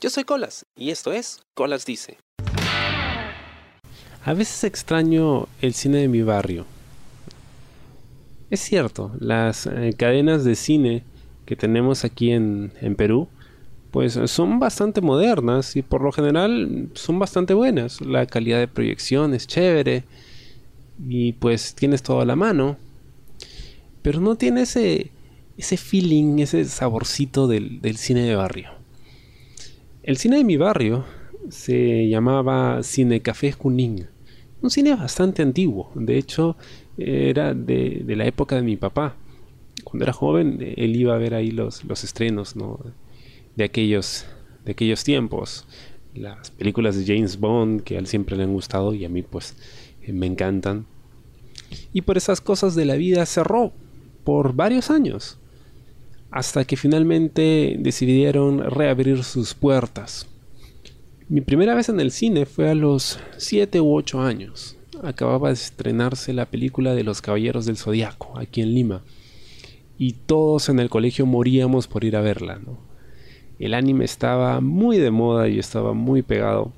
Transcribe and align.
Yo 0.00 0.08
soy 0.08 0.24
Colas 0.24 0.64
y 0.74 0.88
esto 0.88 1.12
es 1.12 1.42
Colas 1.52 1.84
Dice. 1.84 2.16
A 4.24 4.32
veces 4.32 4.64
extraño 4.64 5.46
el 5.60 5.74
cine 5.74 5.98
de 5.98 6.08
mi 6.08 6.22
barrio. 6.22 6.64
Es 8.48 8.60
cierto, 8.60 9.12
las 9.20 9.66
eh, 9.66 9.92
cadenas 9.94 10.42
de 10.42 10.54
cine 10.54 11.02
que 11.44 11.54
tenemos 11.54 12.04
aquí 12.04 12.30
en, 12.30 12.72
en 12.80 12.96
Perú, 12.96 13.28
pues 13.90 14.18
son 14.24 14.58
bastante 14.58 15.02
modernas 15.02 15.76
y 15.76 15.82
por 15.82 16.00
lo 16.00 16.12
general 16.12 16.88
son 16.94 17.18
bastante 17.18 17.52
buenas. 17.52 18.00
La 18.00 18.24
calidad 18.24 18.58
de 18.58 18.68
proyección 18.68 19.34
es 19.34 19.46
chévere 19.46 20.04
y 21.06 21.34
pues 21.34 21.74
tienes 21.74 22.02
todo 22.02 22.22
a 22.22 22.24
la 22.24 22.36
mano. 22.36 22.78
Pero 24.00 24.20
no 24.20 24.36
tiene 24.36 24.62
ese, 24.62 25.10
ese 25.58 25.76
feeling, 25.76 26.38
ese 26.38 26.64
saborcito 26.64 27.46
del, 27.46 27.82
del 27.82 27.98
cine 27.98 28.22
de 28.22 28.34
barrio. 28.34 28.79
El 30.02 30.16
cine 30.16 30.38
de 30.38 30.44
mi 30.44 30.56
barrio 30.56 31.04
se 31.50 32.08
llamaba 32.08 32.82
Cine 32.82 33.20
Café 33.20 33.52
Junín. 33.52 34.06
Un 34.62 34.70
cine 34.70 34.94
bastante 34.94 35.42
antiguo. 35.42 35.92
De 35.94 36.16
hecho, 36.16 36.56
era 36.96 37.52
de, 37.52 38.02
la 38.06 38.24
época 38.24 38.56
de 38.56 38.62
mi 38.62 38.78
papá. 38.78 39.16
Cuando 39.84 40.04
era 40.04 40.14
joven, 40.14 40.56
él 40.76 40.96
iba 40.96 41.14
a 41.14 41.18
ver 41.18 41.34
ahí 41.34 41.50
los, 41.50 41.84
los 41.84 42.02
estrenos 42.02 42.56
¿no? 42.56 42.80
de, 43.56 43.64
aquellos, 43.64 44.24
de 44.64 44.72
aquellos 44.72 45.04
tiempos. 45.04 45.66
Las 46.14 46.50
películas 46.50 46.96
de 46.96 47.04
James 47.04 47.38
Bond, 47.38 47.82
que 47.82 47.96
a 47.96 47.98
él 47.98 48.06
siempre 48.06 48.38
le 48.38 48.44
han 48.44 48.54
gustado 48.54 48.94
y 48.94 49.04
a 49.04 49.10
mí 49.10 49.20
pues 49.20 49.54
me 50.08 50.24
encantan. 50.24 50.86
Y 51.92 52.00
por 52.02 52.16
esas 52.16 52.40
cosas 52.40 52.74
de 52.74 52.86
la 52.86 52.96
vida 52.96 53.26
cerró 53.26 53.74
por 54.24 54.54
varios 54.54 54.90
años 54.90 55.39
hasta 56.30 56.64
que 56.64 56.76
finalmente 56.76 57.76
decidieron 57.78 58.58
reabrir 58.70 59.24
sus 59.24 59.54
puertas. 59.54 60.28
Mi 61.28 61.40
primera 61.40 61.74
vez 61.74 61.88
en 61.88 62.00
el 62.00 62.10
cine 62.10 62.46
fue 62.46 62.70
a 62.70 62.74
los 62.74 63.20
7 63.36 63.80
u 63.80 63.94
8 63.94 64.20
años. 64.20 64.76
Acababa 65.02 65.48
de 65.48 65.54
estrenarse 65.54 66.32
la 66.32 66.46
película 66.46 66.94
de 66.94 67.04
Los 67.04 67.22
Caballeros 67.22 67.66
del 67.66 67.76
Zodiaco, 67.76 68.38
aquí 68.38 68.60
en 68.60 68.74
Lima. 68.74 69.02
Y 69.96 70.12
todos 70.12 70.68
en 70.68 70.78
el 70.78 70.90
colegio 70.90 71.26
moríamos 71.26 71.86
por 71.86 72.04
ir 72.04 72.16
a 72.16 72.20
verla. 72.20 72.60
El 73.58 73.74
anime 73.74 74.04
estaba 74.04 74.60
muy 74.60 74.98
de 74.98 75.10
moda 75.10 75.48
y 75.48 75.58
estaba 75.58 75.92
muy 75.92 76.22
pegado. 76.22 76.72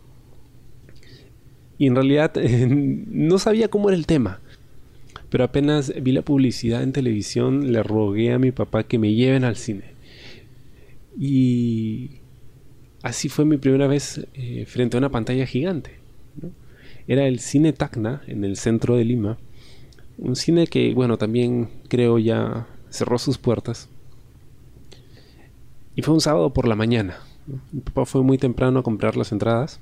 Y 1.79 1.87
en 1.87 1.95
realidad 1.95 2.35
no 2.69 3.39
sabía 3.39 3.69
cómo 3.69 3.89
era 3.89 3.97
el 3.97 4.07
tema. 4.07 4.41
Pero 5.33 5.45
apenas 5.45 5.95
vi 6.03 6.13
la 6.13 6.21
publicidad 6.21 6.83
en 6.83 6.93
televisión, 6.93 7.73
le 7.73 7.83
rogué 7.83 8.35
a 8.35 8.39
mi 8.39 8.53
papá 8.53 8.83
que 8.83 8.99
me 8.99 9.15
lleven 9.15 9.45
al 9.45 9.57
cine. 9.57 9.85
Y 11.19 12.21
así 13.03 13.31
fue 13.31 13.47
mi 13.47 13.57
primera 13.57 13.87
vez 13.87 14.27
eh, 14.35 14.67
frente 14.67 14.95
a 14.95 14.99
una 14.99 15.09
pantalla 15.09 15.47
gigante. 15.47 15.93
Era 17.09 17.27
el 17.27 17.39
cine 17.39 17.73
Tacna, 17.73 18.21
en 18.27 18.45
el 18.45 18.59
centro 18.59 18.95
de 18.95 19.07
Lima. 19.07 19.39
Un 20.19 20.37
cine 20.37 20.67
que, 20.67 20.93
bueno, 20.93 21.17
también 21.17 21.71
creo 21.89 22.19
ya 22.19 22.67
cerró 22.91 23.19
sus 23.19 23.39
puertas. 23.39 23.89
Y 25.97 26.03
fue 26.03 26.13
un 26.13 26.21
sábado 26.21 26.53
por 26.53 26.69
la 26.69 26.77
mañana. 26.77 27.17
Mi 27.73 27.81
papá 27.81 28.05
fue 28.05 28.23
muy 28.23 28.37
temprano 28.37 28.81
a 28.81 28.83
comprar 28.83 29.17
las 29.17 29.33
entradas. 29.33 29.81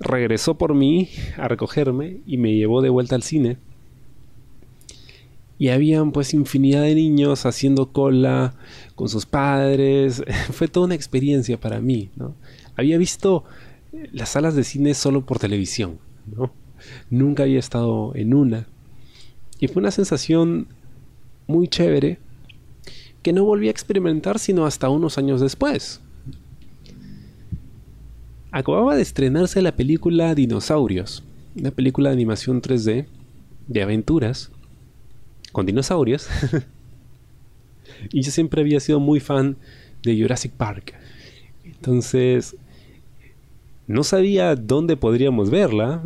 Regresó 0.00 0.56
por 0.56 0.72
mí 0.72 1.10
a 1.36 1.48
recogerme 1.48 2.20
y 2.26 2.38
me 2.38 2.54
llevó 2.54 2.80
de 2.80 2.88
vuelta 2.88 3.14
al 3.14 3.22
cine 3.22 3.58
y 5.62 5.68
habían 5.68 6.10
pues 6.10 6.34
infinidad 6.34 6.82
de 6.82 6.96
niños 6.96 7.46
haciendo 7.46 7.92
cola 7.92 8.52
con 8.96 9.08
sus 9.08 9.26
padres. 9.26 10.20
Fue 10.50 10.66
toda 10.66 10.86
una 10.86 10.96
experiencia 10.96 11.56
para 11.60 11.80
mí, 11.80 12.10
¿no? 12.16 12.34
Había 12.74 12.98
visto 12.98 13.44
las 14.10 14.30
salas 14.30 14.56
de 14.56 14.64
cine 14.64 14.92
solo 14.94 15.24
por 15.24 15.38
televisión, 15.38 16.00
¿no? 16.26 16.52
Nunca 17.10 17.44
había 17.44 17.60
estado 17.60 18.12
en 18.16 18.34
una. 18.34 18.66
Y 19.60 19.68
fue 19.68 19.78
una 19.78 19.92
sensación 19.92 20.66
muy 21.46 21.68
chévere 21.68 22.18
que 23.22 23.32
no 23.32 23.44
volví 23.44 23.68
a 23.68 23.70
experimentar 23.70 24.40
sino 24.40 24.66
hasta 24.66 24.88
unos 24.88 25.16
años 25.16 25.40
después. 25.40 26.00
Acababa 28.50 28.96
de 28.96 29.02
estrenarse 29.02 29.62
la 29.62 29.76
película 29.76 30.34
Dinosaurios, 30.34 31.22
una 31.54 31.70
película 31.70 32.08
de 32.08 32.14
animación 32.14 32.60
3D 32.60 33.06
de 33.68 33.82
aventuras 33.84 34.50
con 35.52 35.66
dinosaurios. 35.66 36.28
y 38.10 38.22
yo 38.22 38.30
siempre 38.30 38.62
había 38.62 38.80
sido 38.80 39.00
muy 39.00 39.20
fan 39.20 39.56
de 40.02 40.20
Jurassic 40.20 40.52
Park. 40.52 40.94
Entonces, 41.64 42.56
no 43.86 44.04
sabía 44.04 44.56
dónde 44.56 44.96
podríamos 44.96 45.50
verla, 45.50 46.02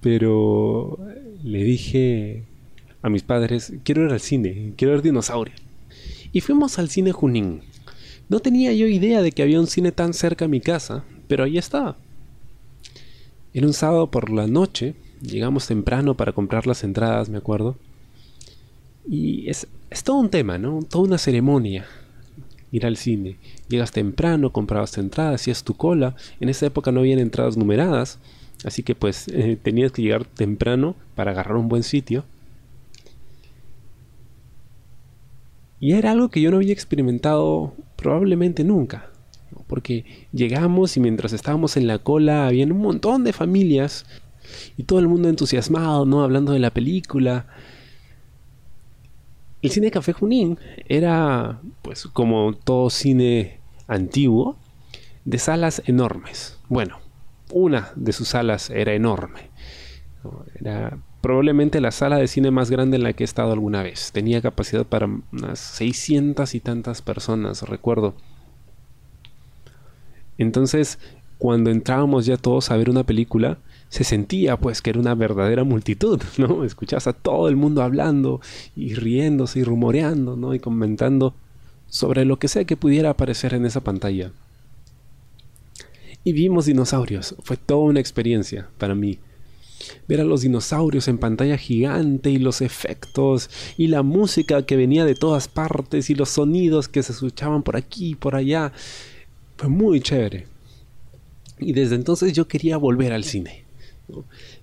pero 0.00 0.98
le 1.42 1.64
dije 1.64 2.44
a 3.02 3.08
mis 3.08 3.22
padres, 3.22 3.72
quiero 3.84 4.04
ir 4.04 4.12
al 4.12 4.20
cine, 4.20 4.72
quiero 4.76 4.94
ver 4.94 5.02
dinosaurios. 5.02 5.60
Y 6.32 6.40
fuimos 6.40 6.78
al 6.78 6.88
cine 6.88 7.12
Junín. 7.12 7.62
No 8.28 8.40
tenía 8.40 8.72
yo 8.72 8.86
idea 8.86 9.22
de 9.22 9.32
que 9.32 9.42
había 9.42 9.60
un 9.60 9.66
cine 9.66 9.92
tan 9.92 10.12
cerca 10.12 10.44
a 10.44 10.48
mi 10.48 10.60
casa, 10.60 11.04
pero 11.26 11.44
ahí 11.44 11.56
estaba. 11.56 11.96
Era 13.54 13.66
un 13.66 13.72
sábado 13.72 14.10
por 14.10 14.30
la 14.30 14.46
noche, 14.46 14.94
llegamos 15.22 15.66
temprano 15.66 16.14
para 16.14 16.32
comprar 16.32 16.66
las 16.66 16.84
entradas, 16.84 17.30
me 17.30 17.38
acuerdo. 17.38 17.76
Y 19.08 19.48
es, 19.48 19.66
es 19.90 20.04
todo 20.04 20.18
un 20.18 20.28
tema, 20.28 20.58
¿no? 20.58 20.80
Toda 20.82 21.04
una 21.04 21.18
ceremonia 21.18 21.86
ir 22.70 22.86
al 22.86 22.96
cine. 22.96 23.36
Llegas 23.68 23.92
temprano, 23.92 24.52
comprabas 24.52 24.92
tu 24.92 25.00
entrada, 25.00 25.34
hacías 25.34 25.64
tu 25.64 25.74
cola. 25.74 26.14
En 26.40 26.48
esa 26.48 26.66
época 26.66 26.92
no 26.92 27.00
habían 27.00 27.18
entradas 27.18 27.56
numeradas, 27.56 28.18
así 28.64 28.82
que 28.82 28.94
pues 28.94 29.28
eh, 29.32 29.58
tenías 29.60 29.92
que 29.92 30.02
llegar 30.02 30.24
temprano 30.24 30.94
para 31.14 31.32
agarrar 31.32 31.56
un 31.56 31.68
buen 31.68 31.82
sitio. 31.82 32.24
Y 35.80 35.92
era 35.92 36.10
algo 36.10 36.28
que 36.28 36.40
yo 36.40 36.50
no 36.50 36.56
había 36.56 36.72
experimentado 36.72 37.74
probablemente 37.96 38.64
nunca. 38.64 39.10
Porque 39.68 40.04
llegamos 40.32 40.96
y 40.96 41.00
mientras 41.00 41.32
estábamos 41.32 41.76
en 41.76 41.86
la 41.86 41.98
cola 41.98 42.46
había 42.46 42.64
un 42.66 42.80
montón 42.80 43.22
de 43.22 43.32
familias 43.32 44.06
y 44.76 44.84
todo 44.84 44.98
el 44.98 45.08
mundo 45.08 45.28
entusiasmado, 45.28 46.04
¿no? 46.04 46.22
Hablando 46.22 46.52
de 46.52 46.58
la 46.58 46.70
película. 46.70 47.46
El 49.60 49.70
cine 49.70 49.90
Café 49.90 50.12
Junín 50.12 50.58
era, 50.88 51.60
pues 51.82 52.06
como 52.06 52.52
todo 52.52 52.90
cine 52.90 53.58
antiguo, 53.88 54.56
de 55.24 55.38
salas 55.38 55.82
enormes. 55.86 56.58
Bueno, 56.68 56.98
una 57.52 57.92
de 57.96 58.12
sus 58.12 58.28
salas 58.28 58.70
era 58.70 58.94
enorme. 58.94 59.50
Era 60.60 60.98
probablemente 61.20 61.80
la 61.80 61.90
sala 61.90 62.18
de 62.18 62.28
cine 62.28 62.50
más 62.50 62.70
grande 62.70 62.96
en 62.96 63.02
la 63.02 63.12
que 63.12 63.24
he 63.24 63.26
estado 63.26 63.52
alguna 63.52 63.82
vez. 63.82 64.12
Tenía 64.12 64.40
capacidad 64.40 64.86
para 64.86 65.06
unas 65.06 65.58
600 65.58 66.54
y 66.54 66.60
tantas 66.60 67.02
personas, 67.02 67.62
recuerdo. 67.62 68.14
Entonces, 70.38 71.00
cuando 71.38 71.70
entrábamos 71.70 72.26
ya 72.26 72.36
todos 72.36 72.70
a 72.70 72.76
ver 72.76 72.90
una 72.90 73.04
película, 73.04 73.58
se 73.88 74.04
sentía 74.04 74.56
pues 74.56 74.82
que 74.82 74.90
era 74.90 75.00
una 75.00 75.14
verdadera 75.14 75.64
multitud, 75.64 76.20
¿no? 76.38 76.64
Escuchabas 76.64 77.06
a 77.06 77.12
todo 77.12 77.48
el 77.48 77.56
mundo 77.56 77.82
hablando 77.82 78.40
y 78.76 78.94
riéndose 78.94 79.60
y 79.60 79.64
rumoreando, 79.64 80.36
¿no? 80.36 80.54
Y 80.54 80.58
comentando 80.58 81.34
sobre 81.88 82.24
lo 82.24 82.38
que 82.38 82.48
sea 82.48 82.64
que 82.64 82.76
pudiera 82.76 83.10
aparecer 83.10 83.54
en 83.54 83.64
esa 83.64 83.80
pantalla. 83.80 84.32
Y 86.24 86.32
vimos 86.32 86.66
dinosaurios, 86.66 87.34
fue 87.42 87.56
toda 87.56 87.80
una 87.80 88.00
experiencia 88.00 88.68
para 88.76 88.94
mí. 88.94 89.18
Ver 90.08 90.20
a 90.20 90.24
los 90.24 90.42
dinosaurios 90.42 91.06
en 91.08 91.18
pantalla 91.18 91.56
gigante 91.56 92.30
y 92.30 92.38
los 92.38 92.60
efectos 92.60 93.48
y 93.78 93.86
la 93.86 94.02
música 94.02 94.66
que 94.66 94.76
venía 94.76 95.04
de 95.04 95.14
todas 95.14 95.48
partes 95.48 96.10
y 96.10 96.14
los 96.14 96.30
sonidos 96.30 96.88
que 96.88 97.02
se 97.02 97.12
escuchaban 97.12 97.62
por 97.62 97.76
aquí 97.76 98.10
y 98.10 98.14
por 98.16 98.34
allá. 98.34 98.72
Fue 99.56 99.68
muy 99.68 100.00
chévere. 100.00 100.57
Y 101.58 101.72
desde 101.72 101.94
entonces 101.94 102.32
yo 102.32 102.48
quería 102.48 102.76
volver 102.76 103.12
al 103.12 103.24
cine. 103.24 103.64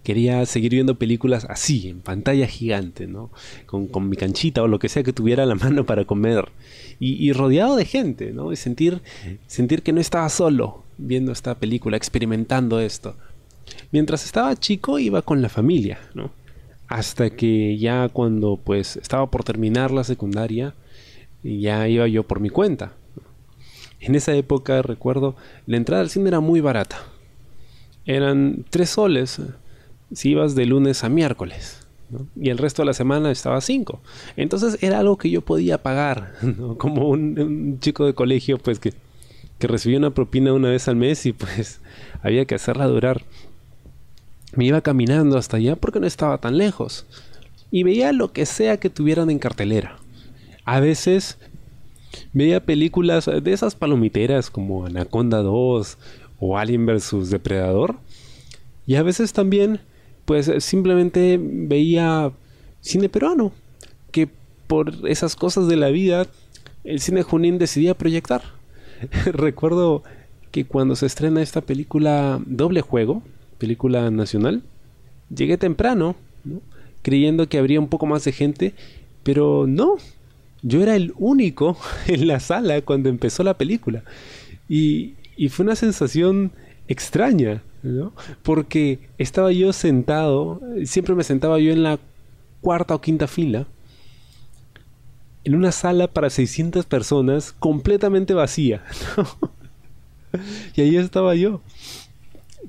Quería 0.04 0.46
seguir 0.46 0.72
viendo 0.72 0.96
películas 0.96 1.46
así, 1.50 1.90
en 1.90 2.02
pantalla 2.02 2.48
gigante, 2.48 3.08
¿no? 3.08 3.32
Con, 3.66 3.88
con, 3.88 4.10
mi 4.10 4.18
canchita 4.18 4.64
o 4.64 4.68
lo 4.68 4.80
que 4.80 4.90
sea 4.90 5.04
que 5.04 5.14
tuviera 5.14 5.44
a 5.44 5.46
la 5.46 5.56
mano 5.66 5.86
para 5.86 6.06
comer. 6.06 6.50
Y, 7.00 7.32
rodeado 7.34 7.76
de 7.76 7.86
gente, 7.86 8.32
¿no? 8.32 8.52
Y 8.52 8.56
sentir, 8.56 9.02
sentir 9.48 9.84
que 9.84 9.94
no 9.94 10.02
estaba 10.02 10.30
solo 10.30 10.84
viendo 10.98 11.32
esta 11.32 11.56
película, 11.56 11.98
experimentando 11.98 12.80
esto. 12.80 13.16
Mientras 13.92 14.26
estaba 14.26 14.56
chico 14.56 14.98
iba 15.00 15.22
con 15.22 15.42
la 15.42 15.50
familia, 15.50 16.00
¿no? 16.14 16.32
Hasta 16.88 17.32
que 17.32 17.78
ya 17.78 18.10
cuando 18.10 18.60
pues 18.64 18.96
estaba 18.96 19.30
por 19.30 19.44
terminar 19.44 19.92
la 19.92 20.04
secundaria, 20.04 20.74
ya 21.44 21.88
iba 21.88 22.08
yo 22.08 22.24
por 22.24 22.40
mi 22.40 22.50
cuenta. 22.50 22.94
En 24.06 24.16
esa 24.16 24.34
época, 24.34 24.82
recuerdo, 24.82 25.36
la 25.66 25.78
entrada 25.78 26.02
al 26.02 26.10
cine 26.10 26.30
era 26.30 26.40
muy 26.40 26.62
barata 26.62 26.98
eran 28.06 28.66
tres 28.70 28.92
soles 28.92 29.42
si 30.14 30.30
ibas 30.30 30.56
de 30.56 30.66
lunes 30.66 31.04
a 31.04 31.10
miércoles. 31.10 31.80
Y 32.40 32.50
el 32.50 32.60
resto 32.60 32.84
de 32.84 32.86
la 32.86 32.94
semana 32.94 33.32
estaba 33.32 33.60
cinco. 33.62 34.00
Entonces 34.38 34.78
era 34.82 35.00
algo 35.00 35.18
que 35.18 35.32
yo 35.32 35.42
podía 35.42 35.82
pagar, 35.82 36.36
como 36.78 37.10
un, 37.10 37.40
un, 37.40 37.80
chico 37.80 38.06
de 38.06 38.14
colegio, 38.14 38.58
pues 38.58 38.80
que 38.80 38.94
que 39.58 39.68
recibía 39.68 39.98
una 39.98 40.14
propina 40.14 40.52
una 40.52 40.68
vez 40.68 40.90
al 40.90 40.98
mes 40.98 41.26
y 41.26 41.32
pues 41.32 41.80
había 42.22 42.46
que 42.46 42.56
hacerla 42.56 42.88
durar. 42.88 43.24
Me 44.54 44.66
iba 44.66 44.82
caminando 44.82 45.38
hasta 45.38 45.58
allá 45.58 45.78
porque 45.78 46.00
no 46.00 46.08
estaba 46.08 46.38
tan 46.40 46.58
lejos 46.58 47.06
y 47.72 47.84
veía 47.84 48.12
lo 48.12 48.34
que 48.34 48.46
sea 48.46 48.78
que 48.78 48.90
tuvieran 48.90 49.30
en 49.30 49.40
cartelera. 49.40 49.98
A 50.66 50.82
veces 50.82 51.38
veía 52.34 52.66
películas 52.66 53.26
de 53.26 53.54
esas 53.54 53.76
palomiteras 53.76 54.50
como 54.50 54.86
Anaconda 54.86 55.42
2 55.42 55.98
o 56.40 56.58
Alien 56.58 56.86
vs 56.86 57.30
Depredador. 57.30 57.96
Y 58.88 58.96
a 58.96 59.04
veces 59.04 59.34
también 59.34 59.80
pues 60.26 60.52
simplemente 60.60 61.40
veía 61.42 62.32
cine 62.82 63.10
peruano 63.10 63.52
que 64.12 64.30
por 64.68 64.94
esas 65.08 65.36
cosas 65.36 65.68
de 65.68 65.76
la 65.76 65.90
vida 65.90 66.28
el 66.84 67.00
cine 67.00 67.24
Junín 67.24 67.58
decidía 67.58 67.98
proyectar. 67.98 68.42
Recuerdo 69.26 70.04
que 70.52 70.66
cuando 70.66 70.96
se 70.96 71.06
estrena 71.06 71.42
esta 71.42 71.62
película 71.62 72.40
Doble 72.46 72.82
Juego, 72.82 73.24
película 73.58 74.10
nacional, 74.12 74.64
llegué 75.36 75.58
temprano, 75.58 76.16
creyendo 77.02 77.50
que 77.50 77.58
habría 77.58 77.80
un 77.80 77.90
poco 77.90 78.06
más 78.06 78.24
de 78.24 78.32
gente, 78.32 78.74
pero 79.24 79.66
no, 79.68 79.96
yo 80.66 80.82
era 80.82 80.96
el 80.96 81.14
único 81.18 81.78
en 82.08 82.28
la 82.28 82.40
sala 82.40 82.82
cuando 82.82 83.08
empezó 83.08 83.44
la 83.44 83.58
película. 83.58 84.04
Y, 84.68 85.14
fue 85.50 85.64
una 85.64 85.76
sensación 85.76 86.52
extraña, 86.88 87.62
¿no? 87.84 88.14
Porque 88.42 89.00
estaba 89.18 89.52
yo 89.52 89.74
sentado, 89.74 90.62
siempre 90.86 91.14
me 91.14 91.24
sentaba 91.24 91.60
yo 91.60 91.72
en 91.72 91.84
la 91.84 92.00
cuarta 92.62 92.96
o 92.96 93.02
quinta 93.02 93.28
fila, 93.28 93.68
en 95.44 95.56
una 95.56 95.72
sala 95.72 96.08
para 96.08 96.30
600 96.30 96.86
personas 96.86 97.54
completamente 97.60 98.34
vacía. 98.34 98.84
y 100.76 100.82
ahí 100.82 100.96
estaba 100.96 101.36
yo. 101.36 101.62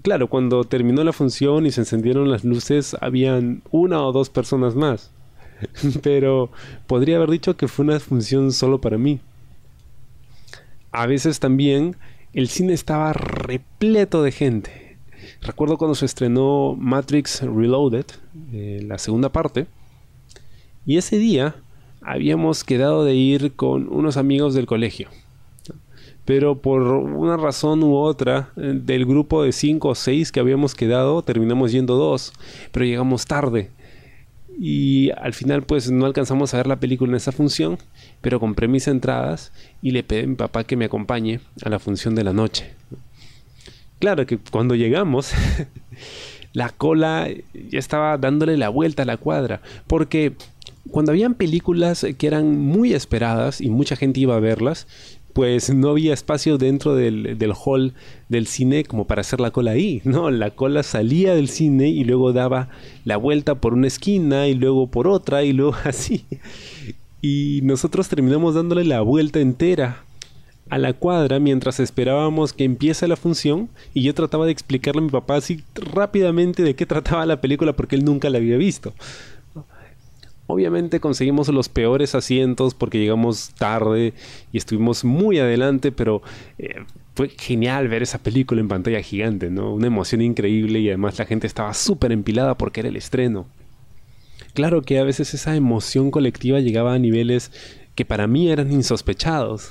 Claro, 0.03 0.29
cuando 0.29 0.65
terminó 0.65 1.03
la 1.05 1.13
función 1.15 1.65
y 1.65 1.71
se 1.71 1.81
encendieron 1.81 2.31
las 2.31 2.45
luces, 2.45 2.97
habían 3.01 3.63
una 3.71 4.03
o 4.03 4.13
dos 4.13 4.29
personas 4.29 4.75
más. 4.75 5.13
Pero 6.03 6.51
podría 6.87 7.17
haber 7.17 7.31
dicho 7.31 7.57
que 7.57 7.69
fue 7.69 7.85
una 7.85 8.01
función 8.01 8.53
solo 8.53 8.81
para 8.81 8.99
mí. 8.99 9.21
A 10.93 11.07
veces 11.07 11.41
también 11.41 11.97
el 12.33 12.49
cine 12.49 12.73
estaba 12.73 13.13
repleto 13.13 14.23
de 14.23 14.33
gente. 14.33 14.97
Recuerdo 15.43 15.79
cuando 15.79 15.95
se 15.95 16.07
estrenó 16.07 16.77
Matrix 16.79 17.43
Reloaded, 17.43 18.07
eh, 18.53 18.83
la 18.87 18.99
segunda 18.99 19.31
parte, 19.31 19.67
y 20.85 20.99
ese 20.99 21.19
día 21.19 21.57
habíamos 22.01 22.63
quedado 22.63 23.05
de 23.05 23.15
ir 23.15 23.53
con 23.55 23.89
unos 23.89 24.17
amigos 24.17 24.55
del 24.55 24.67
colegio. 24.67 25.09
Pero 26.25 26.59
por 26.59 26.83
una 26.83 27.37
razón 27.37 27.83
u 27.83 27.97
otra, 27.97 28.51
eh, 28.57 28.73
del 28.75 29.07
grupo 29.07 29.43
de 29.43 29.53
cinco 29.53 29.89
o 29.91 29.95
seis 29.95 30.33
que 30.33 30.41
habíamos 30.41 30.75
quedado, 30.75 31.23
terminamos 31.23 31.73
yendo 31.73 31.97
dos, 31.97 32.33
pero 32.73 32.85
llegamos 32.85 33.27
tarde. 33.27 33.71
Y 34.59 35.11
al 35.11 35.35
final 35.35 35.63
pues 35.63 35.91
no 35.91 36.07
alcanzamos 36.07 36.55
a 36.55 36.59
ver 36.59 36.67
la 36.67 36.81
película 36.81 37.11
en 37.11 37.17
esa 37.17 37.33
función, 37.33 37.79
pero 38.21 38.41
compré 38.41 38.69
mis 38.69 38.89
entradas 38.89 39.53
y 39.83 39.91
le 39.91 40.03
pedí 40.03 40.25
a 40.25 40.27
mi 40.27 40.35
papá 40.35 40.65
que 40.65 40.77
me 40.77 40.87
acompañe 40.87 41.41
a 41.63 41.69
la 41.69 41.79
función 41.79 42.15
de 42.15 42.25
la 42.25 42.33
noche. 42.33 42.75
Claro 43.99 44.27
que 44.27 44.39
cuando 44.39 44.75
llegamos, 44.75 45.33
la 46.53 46.71
cola 46.71 47.29
ya 47.53 47.79
estaba 47.79 48.17
dándole 48.19 48.57
la 48.57 48.69
vuelta 48.69 49.03
a 49.03 49.07
la 49.07 49.17
cuadra, 49.17 49.61
porque 49.87 50.35
cuando 50.91 51.13
habían 51.13 51.35
películas 51.35 52.07
que 52.17 52.27
eran 52.27 52.59
muy 52.59 52.95
esperadas 52.95 53.61
y 53.61 53.71
mucha 53.71 53.97
gente 53.97 54.21
iba 54.21 54.37
a 54.37 54.41
verlas, 54.41 54.87
pues 55.37 55.69
no 55.69 55.91
había 55.91 56.15
espacio 56.15 56.57
dentro 56.57 56.95
del, 56.95 57.53
hall 57.63 57.93
del 58.31 58.47
cine 58.47 58.85
como 58.85 59.07
para 59.07 59.21
hacer 59.21 59.39
la 59.39 59.51
cola 59.51 59.73
ahí, 59.73 60.01
¿no? 60.03 60.31
La 60.31 60.53
cola 60.53 60.83
salía 60.83 61.35
del 61.35 61.51
cine 61.51 61.91
y 61.91 62.05
luego 62.05 62.33
daba 62.33 62.71
la 63.05 63.19
vuelta 63.19 63.57
por 63.57 63.75
una 63.75 63.87
esquina 63.87 64.49
y 64.49 64.55
luego 64.55 64.87
por 64.87 65.07
otra 65.07 65.45
y 65.45 65.53
luego 65.53 65.77
así. 65.85 66.25
Y 67.21 67.61
nosotros 67.65 68.09
terminamos 68.09 68.55
dándole 68.55 68.85
la 68.85 69.03
vuelta 69.03 69.39
entera 69.39 70.05
a 70.71 70.79
la 70.79 70.95
cuadra 70.95 71.39
mientras 71.39 71.81
esperábamos 71.81 72.55
que 72.55 72.65
empiece 72.65 73.07
la 73.07 73.17
función 73.17 73.69
y 73.93 74.05
yo 74.05 74.15
trataba 74.15 74.47
de 74.47 74.53
explicarle 74.53 75.01
a 75.01 75.05
mi 75.05 75.11
papá 75.11 75.37
así 75.37 75.63
rápidamente 75.75 76.63
de 76.63 76.75
qué 76.75 76.87
trataba 76.87 77.27
la 77.27 77.43
película 77.43 77.75
porque 77.75 77.97
él 77.97 78.07
nunca 78.07 78.31
la 78.31 78.39
había 78.39 78.57
visto. 78.57 78.95
Obviamente 80.49 81.01
conseguimos 81.01 81.49
los 81.49 81.69
peores 81.69 82.15
asientos 82.15 82.75
porque 82.75 82.99
llegamos 82.99 83.51
tarde 83.59 84.15
y 84.53 84.59
estuvimos 84.59 85.05
muy 85.05 85.39
adelante, 85.41 85.91
pero 85.91 86.23
eh, 86.59 86.85
fue 87.15 87.31
genial 87.31 87.89
ver 87.89 88.03
esa 88.03 88.19
película 88.19 88.61
en 88.61 88.69
pantalla 88.69 89.03
gigante, 89.03 89.51
¿no? 89.51 89.75
Una 89.75 89.89
emoción 89.89 90.23
increíble 90.23 90.79
y 90.81 90.89
además 90.89 91.19
la 91.19 91.27
gente 91.27 91.47
estaba 91.47 91.75
súper 91.75 92.13
empilada 92.13 92.57
porque 92.57 92.81
era 92.81 92.89
el 92.89 92.97
estreno. 92.97 93.47
Claro 94.55 94.83
que 94.83 94.99
a 94.99 95.05
veces 95.05 95.35
esa 95.35 95.57
emoción 95.57 96.11
colectiva 96.11 96.61
llegaba 96.61 96.95
a 96.95 96.99
niveles 96.99 97.51
que 97.97 98.05
para 98.05 98.27
mí 98.27 98.49
eran 98.49 98.73
insospechados. 98.73 99.71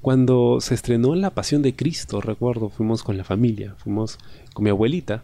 Cuando 0.00 0.60
se 0.60 0.74
estrenó 0.74 1.14
La 1.14 1.30
Pasión 1.30 1.62
de 1.62 1.76
Cristo, 1.76 2.20
recuerdo, 2.20 2.70
fuimos 2.70 3.04
con 3.04 3.16
la 3.16 3.22
familia, 3.22 3.76
fuimos 3.78 4.18
con 4.52 4.64
mi 4.64 4.70
abuelita 4.70 5.22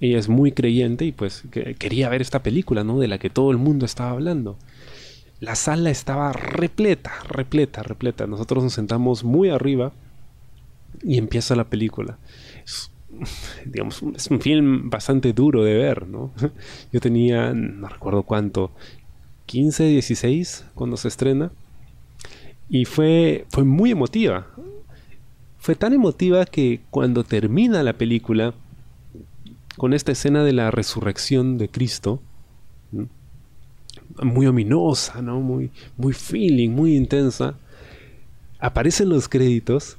ella 0.00 0.18
es 0.18 0.28
muy 0.28 0.52
creyente 0.52 1.04
y 1.04 1.12
pues 1.12 1.44
quería 1.78 2.08
ver 2.08 2.20
esta 2.20 2.42
película, 2.42 2.84
¿no? 2.84 2.98
De 2.98 3.08
la 3.08 3.18
que 3.18 3.30
todo 3.30 3.50
el 3.50 3.56
mundo 3.56 3.84
estaba 3.84 4.10
hablando. 4.10 4.56
La 5.40 5.54
sala 5.54 5.90
estaba 5.90 6.32
repleta, 6.32 7.12
repleta, 7.28 7.82
repleta. 7.82 8.26
Nosotros 8.26 8.62
nos 8.62 8.72
sentamos 8.72 9.24
muy 9.24 9.50
arriba 9.50 9.92
y 11.02 11.18
empieza 11.18 11.56
la 11.56 11.64
película. 11.64 12.18
Es, 12.64 12.90
digamos, 13.64 14.02
es 14.14 14.28
un 14.28 14.40
film 14.40 14.90
bastante 14.90 15.32
duro 15.32 15.64
de 15.64 15.74
ver, 15.74 16.06
¿no? 16.06 16.32
Yo 16.92 17.00
tenía, 17.00 17.52
no 17.52 17.88
recuerdo 17.88 18.22
cuánto, 18.22 18.70
15, 19.46 19.84
16 19.84 20.66
cuando 20.74 20.96
se 20.96 21.08
estrena. 21.08 21.50
Y 22.68 22.84
fue, 22.84 23.46
fue 23.48 23.64
muy 23.64 23.92
emotiva. 23.92 24.46
Fue 25.58 25.74
tan 25.74 25.92
emotiva 25.92 26.44
que 26.44 26.80
cuando 26.90 27.24
termina 27.24 27.82
la 27.82 27.94
película, 27.94 28.54
con 29.78 29.94
esta 29.94 30.12
escena 30.12 30.44
de 30.44 30.52
la 30.52 30.70
resurrección 30.70 31.56
de 31.56 31.68
Cristo, 31.68 32.20
muy 34.22 34.46
ominosa, 34.46 35.22
¿no? 35.22 35.40
Muy, 35.40 35.70
muy 35.96 36.12
feeling, 36.12 36.70
muy 36.70 36.96
intensa. 36.96 37.54
Aparecen 38.58 39.08
los 39.08 39.28
créditos 39.28 39.96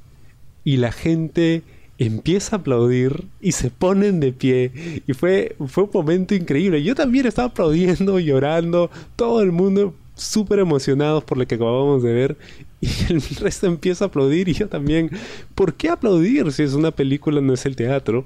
y 0.64 0.76
la 0.76 0.92
gente 0.92 1.62
empieza 1.98 2.56
a 2.56 2.58
aplaudir 2.60 3.24
y 3.40 3.52
se 3.52 3.70
ponen 3.70 4.20
de 4.20 4.32
pie. 4.32 5.02
Y 5.06 5.12
fue, 5.14 5.56
fue 5.66 5.84
un 5.84 5.90
momento 5.92 6.34
increíble. 6.34 6.82
Yo 6.82 6.94
también 6.94 7.26
estaba 7.26 7.48
aplaudiendo, 7.48 8.18
llorando, 8.18 8.90
todo 9.16 9.42
el 9.42 9.52
mundo 9.52 9.94
súper 10.14 10.58
emocionados 10.58 11.24
por 11.24 11.38
lo 11.38 11.46
que 11.46 11.54
acabamos 11.54 12.02
de 12.02 12.12
ver. 12.12 12.36
Y 12.82 12.88
el 13.12 13.20
resto 13.20 13.66
empieza 13.66 14.06
a 14.06 14.08
aplaudir 14.08 14.48
y 14.48 14.54
yo 14.54 14.66
también. 14.66 15.10
¿Por 15.54 15.74
qué 15.74 15.90
aplaudir 15.90 16.50
si 16.50 16.62
es 16.62 16.72
una 16.72 16.90
película, 16.90 17.42
no 17.42 17.52
es 17.52 17.66
el 17.66 17.76
teatro? 17.76 18.24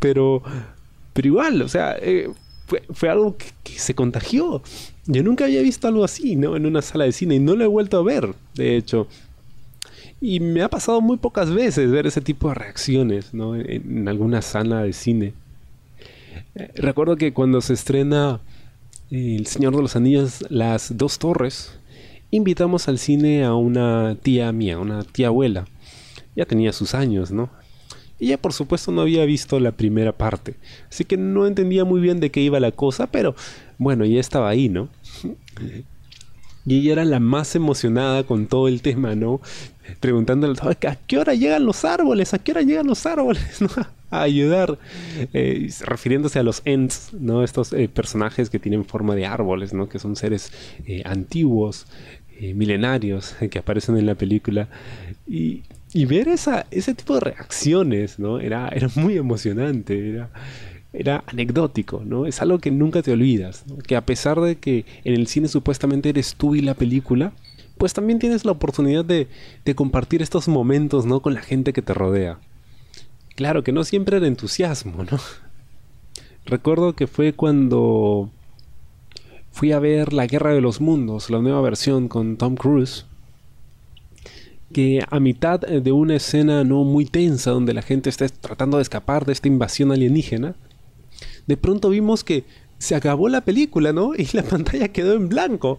Pero 0.00 0.42
pero 1.12 1.28
igual, 1.28 1.62
o 1.62 1.68
sea, 1.68 1.96
eh, 2.00 2.30
fue, 2.90 3.08
algo 3.08 3.36
que, 3.36 3.78
se 3.78 3.94
contagió. 3.94 4.62
Yo 5.06 5.22
nunca 5.22 5.44
había 5.44 5.62
visto 5.62 5.88
algo 5.88 6.04
así, 6.04 6.36
¿no? 6.36 6.56
En 6.56 6.66
una 6.66 6.82
sala 6.82 7.04
de 7.04 7.12
cine 7.12 7.36
y 7.36 7.38
no 7.40 7.54
lo 7.56 7.64
he 7.64 7.68
vuelto 7.68 7.98
a 7.98 8.02
ver, 8.02 8.34
de 8.54 8.76
hecho. 8.76 9.08
Y 10.20 10.40
me 10.40 10.62
ha 10.62 10.70
pasado 10.70 11.00
muy 11.00 11.16
pocas 11.16 11.50
veces 11.50 11.90
ver 11.90 12.06
ese 12.06 12.20
tipo 12.20 12.48
de 12.48 12.54
reacciones, 12.54 13.34
¿no? 13.34 13.56
En, 13.56 14.08
alguna 14.08 14.40
sala 14.40 14.84
de 14.84 14.92
cine. 14.92 15.34
Eh, 16.54 16.70
recuerdo 16.76 17.16
que 17.16 17.32
cuando 17.32 17.60
se 17.60 17.74
estrena 17.74 18.40
El 19.10 19.46
Señor 19.46 19.74
de 19.74 19.82
los 19.82 19.96
Anillos, 19.96 20.44
Las 20.48 20.96
Dos 20.96 21.18
Torres, 21.18 21.78
invitamos 22.30 22.88
al 22.88 22.98
cine 22.98 23.44
a 23.44 23.54
una 23.54 24.16
tía 24.22 24.52
mía, 24.52 24.78
una 24.78 25.02
tía 25.02 25.26
abuela. 25.26 25.66
Ya 26.36 26.46
tenía 26.46 26.72
sus 26.72 26.94
años, 26.94 27.30
¿no? 27.30 27.50
Ella 28.22 28.38
por 28.38 28.52
supuesto 28.52 28.92
no 28.92 29.00
había 29.00 29.24
visto 29.24 29.58
la 29.58 29.72
primera 29.72 30.12
parte, 30.12 30.54
así 30.88 31.04
que 31.04 31.16
no 31.16 31.44
entendía 31.44 31.84
muy 31.84 32.00
bien 32.00 32.20
de 32.20 32.30
qué 32.30 32.40
iba 32.40 32.60
la 32.60 32.70
cosa, 32.70 33.08
pero 33.08 33.34
bueno, 33.78 34.04
ya 34.04 34.20
estaba 34.20 34.48
ahí, 34.48 34.68
¿no? 34.68 34.88
Y 36.64 36.78
ella 36.78 36.92
era 36.92 37.04
la 37.04 37.18
más 37.18 37.56
emocionada 37.56 38.22
con 38.22 38.46
todo 38.46 38.68
el 38.68 38.82
tema, 38.82 39.16
¿no? 39.16 39.40
Preguntándole, 39.98 40.54
¿a 40.62 40.94
qué 40.94 41.18
hora 41.18 41.34
llegan 41.34 41.66
los 41.66 41.84
árboles? 41.84 42.34
¿A 42.34 42.38
qué 42.38 42.52
hora 42.52 42.62
llegan 42.62 42.86
los 42.86 43.04
árboles? 43.04 43.60
¿no? 43.60 43.68
A 44.10 44.22
ayudar, 44.22 44.78
eh, 45.32 45.68
refiriéndose 45.80 46.38
a 46.38 46.44
los 46.44 46.62
Ents, 46.64 47.14
¿no? 47.18 47.42
Estos 47.42 47.72
eh, 47.72 47.88
personajes 47.88 48.48
que 48.48 48.60
tienen 48.60 48.84
forma 48.84 49.16
de 49.16 49.26
árboles, 49.26 49.74
¿no? 49.74 49.88
Que 49.88 49.98
son 49.98 50.14
seres 50.14 50.52
eh, 50.86 51.02
antiguos, 51.04 51.88
milenarios, 52.54 53.34
que 53.50 53.58
aparecen 53.58 53.96
en 53.96 54.06
la 54.06 54.14
película. 54.14 54.68
Y 55.26 55.62
y 55.94 56.06
ver 56.06 56.28
ese 56.28 56.94
tipo 56.94 57.14
de 57.14 57.20
reacciones, 57.20 58.18
¿no? 58.18 58.40
Era, 58.40 58.68
era 58.68 58.88
muy 58.94 59.16
emocionante, 59.16 60.10
era, 60.10 60.30
era 60.92 61.24
anecdótico, 61.26 62.02
¿no? 62.04 62.26
Es 62.26 62.40
algo 62.40 62.58
que 62.58 62.70
nunca 62.70 63.02
te 63.02 63.12
olvidas, 63.12 63.64
que 63.86 63.96
a 63.96 64.06
pesar 64.06 64.40
de 64.40 64.56
que 64.56 64.86
en 65.04 65.14
el 65.14 65.26
cine 65.26 65.48
supuestamente 65.48 66.08
eres 66.08 66.34
tú 66.36 66.54
y 66.54 66.62
la 66.62 66.74
película, 66.74 67.32
pues 67.76 67.92
también 67.92 68.18
tienes 68.18 68.44
la 68.44 68.52
oportunidad 68.52 69.04
de, 69.04 69.28
de 69.64 69.74
compartir 69.74 70.22
estos 70.22 70.48
momentos, 70.48 71.04
¿no? 71.04 71.20
Con 71.20 71.34
la 71.34 71.42
gente 71.42 71.72
que 71.72 71.82
te 71.82 71.94
rodea. 71.94 72.38
Claro 73.34 73.62
que 73.62 73.72
no 73.72 73.84
siempre 73.84 74.16
era 74.16 74.26
entusiasmo, 74.26 75.04
¿no? 75.04 75.18
Recuerdo 76.46 76.94
que 76.94 77.06
fue 77.06 77.34
cuando 77.34 78.30
fui 79.50 79.72
a 79.72 79.78
ver 79.78 80.12
La 80.12 80.26
Guerra 80.26 80.54
de 80.54 80.60
los 80.60 80.80
Mundos, 80.80 81.28
la 81.28 81.40
nueva 81.40 81.60
versión 81.60 82.08
con 82.08 82.36
Tom 82.36 82.56
Cruise, 82.56 83.06
que 84.72 85.04
a 85.08 85.20
mitad 85.20 85.60
de 85.60 85.92
una 85.92 86.16
escena 86.16 86.64
no 86.64 86.84
muy 86.84 87.04
tensa 87.04 87.50
donde 87.50 87.74
la 87.74 87.82
gente 87.82 88.10
está 88.10 88.28
tratando 88.28 88.78
de 88.78 88.82
escapar 88.82 89.24
de 89.24 89.32
esta 89.32 89.48
invasión 89.48 89.92
alienígena, 89.92 90.54
de 91.46 91.56
pronto 91.56 91.90
vimos 91.90 92.24
que 92.24 92.44
se 92.82 92.96
acabó 92.96 93.28
la 93.28 93.42
película, 93.42 93.92
¿no? 93.92 94.12
Y 94.16 94.26
la 94.32 94.42
pantalla 94.50 94.88
quedó 94.88 95.14
en 95.14 95.28
blanco. 95.28 95.78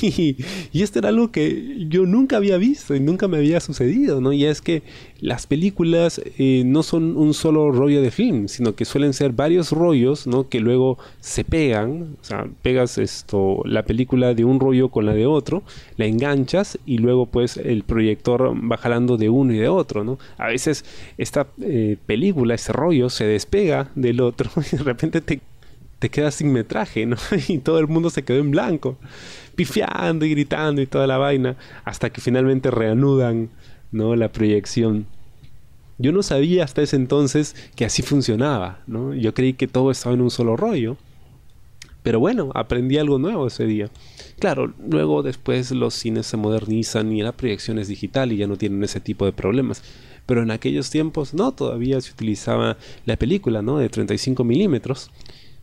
Y, 0.00 0.36
esto 0.72 1.00
era 1.00 1.08
algo 1.08 1.32
que 1.32 1.86
yo 1.88 2.06
nunca 2.06 2.36
había 2.36 2.58
visto 2.58 2.94
y 2.94 3.00
nunca 3.00 3.26
me 3.26 3.38
había 3.38 3.58
sucedido, 3.60 4.20
¿no? 4.20 4.32
Y 4.32 4.44
es 4.44 4.60
que 4.60 4.84
las 5.20 5.46
películas 5.48 6.20
eh, 6.38 6.62
no 6.64 6.84
son 6.84 7.16
un 7.16 7.34
solo 7.34 7.72
rollo 7.72 8.02
de 8.02 8.10
film, 8.12 8.46
sino 8.46 8.74
que 8.74 8.84
suelen 8.84 9.14
ser 9.14 9.32
varios 9.32 9.72
rollos, 9.72 10.28
¿no? 10.28 10.48
Que 10.48 10.60
luego 10.60 10.96
se 11.20 11.42
pegan, 11.42 12.16
o 12.20 12.24
sea, 12.24 12.46
pegas 12.62 12.98
esto, 12.98 13.62
la 13.64 13.84
película 13.84 14.34
de 14.34 14.44
un 14.44 14.60
rollo 14.60 14.90
con 14.90 15.06
la 15.06 15.14
de 15.14 15.26
otro, 15.26 15.64
la 15.96 16.06
enganchas 16.06 16.78
y 16.86 16.98
luego 16.98 17.26
pues 17.26 17.56
el 17.56 17.82
proyector 17.82 18.54
va 18.70 18.76
jalando 18.76 19.16
de 19.16 19.28
uno 19.28 19.52
y 19.54 19.58
de 19.58 19.68
otro, 19.68 20.04
¿no? 20.04 20.18
A 20.38 20.46
veces 20.48 20.84
esta 21.18 21.48
eh, 21.60 21.96
película, 22.06 22.54
este 22.54 22.72
rollo 22.72 23.10
se 23.10 23.24
despega 23.24 23.90
del 23.96 24.20
otro 24.20 24.50
y 24.72 24.76
de 24.76 24.82
repente 24.82 25.20
te 25.20 25.40
te 26.02 26.10
quedas 26.10 26.34
sin 26.34 26.52
metraje, 26.52 27.06
¿no? 27.06 27.16
Y 27.48 27.58
todo 27.58 27.78
el 27.78 27.86
mundo 27.86 28.10
se 28.10 28.24
quedó 28.24 28.38
en 28.40 28.50
blanco, 28.50 28.98
pifiando 29.54 30.26
y 30.26 30.30
gritando 30.30 30.82
y 30.82 30.86
toda 30.86 31.06
la 31.06 31.16
vaina, 31.16 31.56
hasta 31.84 32.10
que 32.10 32.20
finalmente 32.20 32.72
reanudan, 32.72 33.50
¿no? 33.92 34.16
La 34.16 34.32
proyección. 34.32 35.06
Yo 35.98 36.10
no 36.10 36.24
sabía 36.24 36.64
hasta 36.64 36.82
ese 36.82 36.96
entonces 36.96 37.54
que 37.76 37.84
así 37.84 38.02
funcionaba, 38.02 38.80
¿no? 38.88 39.14
Yo 39.14 39.32
creí 39.32 39.52
que 39.52 39.68
todo 39.68 39.92
estaba 39.92 40.16
en 40.16 40.22
un 40.22 40.32
solo 40.32 40.56
rollo. 40.56 40.96
Pero 42.02 42.18
bueno, 42.18 42.50
aprendí 42.56 42.98
algo 42.98 43.20
nuevo 43.20 43.46
ese 43.46 43.64
día. 43.66 43.88
Claro, 44.40 44.74
luego 44.84 45.22
después 45.22 45.70
los 45.70 45.94
cines 45.94 46.26
se 46.26 46.36
modernizan 46.36 47.12
y 47.12 47.22
la 47.22 47.30
proyección 47.30 47.78
es 47.78 47.86
digital 47.86 48.32
y 48.32 48.38
ya 48.38 48.48
no 48.48 48.56
tienen 48.56 48.82
ese 48.82 48.98
tipo 48.98 49.24
de 49.24 49.32
problemas. 49.32 49.84
Pero 50.26 50.42
en 50.42 50.50
aquellos 50.50 50.90
tiempos 50.90 51.32
no, 51.32 51.52
todavía 51.52 52.00
se 52.00 52.10
utilizaba 52.10 52.76
la 53.06 53.16
película, 53.16 53.62
¿no? 53.62 53.78
De 53.78 53.88
35 53.88 54.42
milímetros 54.42 55.12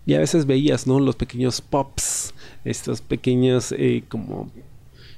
y 0.09 0.15
a 0.15 0.19
veces 0.19 0.47
veías, 0.47 0.87
¿no? 0.87 0.99
Los 0.99 1.15
pequeños 1.15 1.61
pops, 1.61 2.33
estos 2.65 2.99
pequeños 2.99 3.71
eh, 3.77 4.03
como 4.09 4.49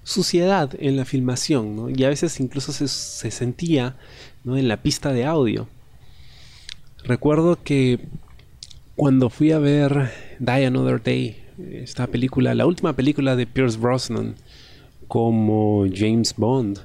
suciedad 0.03 0.69
en 0.79 0.97
la 0.97 1.05
filmación, 1.05 1.77
¿no? 1.77 1.89
Y 1.89 2.03
a 2.03 2.09
veces 2.09 2.41
incluso 2.41 2.73
se, 2.73 2.89
sentía, 3.31 3.95
¿no? 4.43 4.57
En 4.57 4.67
la 4.67 4.83
pista 4.83 5.13
de 5.13 5.23
audio. 5.23 5.69
Recuerdo 7.05 7.57
que 7.63 7.99
cuando 8.97 9.29
fui 9.29 9.53
a 9.53 9.59
ver 9.59 10.11
Die 10.39 10.65
Another 10.65 11.01
Day, 11.01 11.37
esta 11.71 12.07
película, 12.07 12.53
la 12.53 12.65
última 12.65 12.91
película 12.91 13.37
de 13.37 13.47
Pierce 13.47 13.79
Brosnan 13.79 14.35
como 15.07 15.85
James 15.89 16.35
Bond, 16.35 16.79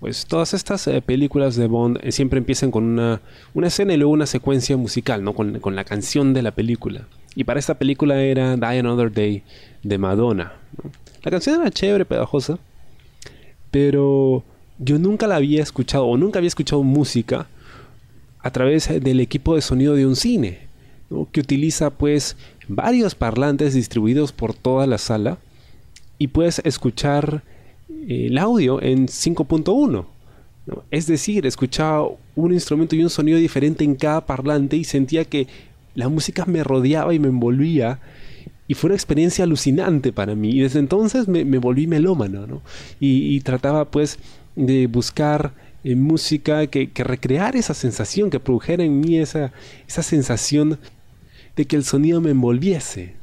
pues 0.00 0.26
todas 0.26 0.54
estas 0.54 0.88
eh, 0.88 1.00
películas 1.00 1.54
de 1.54 1.68
Bond 1.68 2.00
eh, 2.02 2.10
siempre 2.10 2.38
empiezan 2.38 2.72
con 2.72 2.82
una, 2.82 3.20
una, 3.54 3.68
escena 3.68 3.94
y 3.94 3.96
luego 3.96 4.12
una 4.12 4.26
secuencia 4.26 4.76
musical, 4.76 5.22
¿no? 5.22 5.34
Con, 5.34 5.60
con 5.60 5.76
la 5.76 5.84
canción 5.84 6.34
de 6.34 6.42
la 6.42 6.50
película. 6.50 7.06
Y 7.36 7.44
para 7.44 7.60
esta 7.60 7.74
película 7.74 8.22
era 8.22 8.56
Die 8.56 8.78
Another 8.78 9.12
Day 9.12 9.42
de 9.82 9.98
Madonna. 9.98 10.52
La 11.22 11.30
canción 11.30 11.60
era 11.60 11.70
chévere, 11.70 12.04
pegajosa, 12.04 12.58
pero 13.70 14.44
yo 14.78 14.98
nunca 14.98 15.26
la 15.26 15.36
había 15.36 15.62
escuchado 15.62 16.06
o 16.06 16.16
nunca 16.16 16.38
había 16.38 16.48
escuchado 16.48 16.82
música 16.82 17.46
a 18.40 18.50
través 18.50 18.88
del 19.02 19.20
equipo 19.20 19.54
de 19.54 19.62
sonido 19.62 19.94
de 19.94 20.06
un 20.06 20.16
cine, 20.16 20.58
que 21.32 21.40
utiliza 21.40 21.90
pues 21.90 22.36
varios 22.68 23.14
parlantes 23.14 23.74
distribuidos 23.74 24.32
por 24.32 24.54
toda 24.54 24.86
la 24.86 24.98
sala 24.98 25.38
y 26.18 26.28
puedes 26.28 26.60
escuchar 26.64 27.42
eh, 27.88 28.26
el 28.26 28.38
audio 28.38 28.82
en 28.82 29.06
5.1. 29.06 30.06
Es 30.90 31.06
decir, 31.06 31.46
escuchaba 31.46 32.08
un 32.34 32.52
instrumento 32.52 32.96
y 32.96 33.02
un 33.02 33.10
sonido 33.10 33.38
diferente 33.38 33.84
en 33.84 33.94
cada 33.94 34.24
parlante 34.24 34.76
y 34.76 34.84
sentía 34.84 35.24
que 35.24 35.46
la 35.94 36.08
música 36.08 36.44
me 36.46 36.64
rodeaba 36.64 37.14
y 37.14 37.18
me 37.18 37.28
envolvía. 37.28 38.00
Y 38.66 38.74
fue 38.74 38.88
una 38.88 38.96
experiencia 38.96 39.44
alucinante 39.44 40.12
para 40.12 40.34
mí. 40.34 40.50
Y 40.50 40.60
desde 40.60 40.78
entonces 40.78 41.28
me, 41.28 41.44
volví 41.58 41.86
melómano, 41.86 42.46
¿no? 42.46 42.62
Y, 42.98 43.40
trataba 43.40 43.90
pues 43.90 44.18
de 44.56 44.86
buscar 44.86 45.52
eh, 45.84 45.96
música 45.96 46.66
que, 46.66 46.90
que, 46.90 47.04
esa 47.54 47.74
sensación, 47.74 48.30
que 48.30 48.40
produjera 48.40 48.84
en 48.84 49.00
mí 49.00 49.18
esa, 49.18 49.52
esa 49.86 50.02
sensación 50.02 50.78
de 51.56 51.66
que 51.66 51.76
el 51.76 51.84
sonido 51.84 52.20
me 52.20 52.30
envolviese. 52.30 53.14